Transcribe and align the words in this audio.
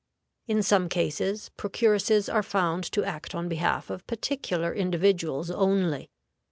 In 0.47 0.63
some 0.63 0.89
cases 0.89 1.51
procuresses 1.57 2.27
are 2.27 2.41
found 2.41 2.85
to 2.85 3.03
act 3.03 3.35
on 3.35 3.47
behalf 3.47 3.91
of 3.91 4.07
particular 4.07 4.73
individuals 4.73 5.51
only. 5.51 6.09